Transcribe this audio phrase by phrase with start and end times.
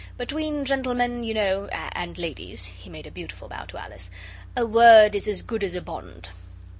[0.17, 4.09] Between gentlemen, you know and ladies' he made a beautiful bow to Alice
[4.57, 6.29] 'a word is as good as a bond.